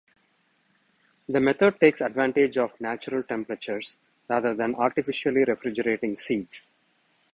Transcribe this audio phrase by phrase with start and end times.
[1.29, 6.69] The method takes advantage of natural temperatures, rather than artificially refrigerating seeds.